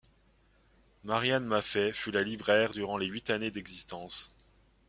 Marianne 1.03 1.45
Maffeis 1.45 1.93
fut 1.93 2.09
la 2.09 2.23
libraire 2.23 2.71
durant 2.71 2.97
les 2.97 3.05
huit 3.05 3.29
années 3.29 3.51
d'existence. 3.51 4.35